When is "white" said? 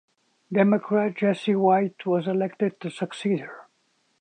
1.55-2.07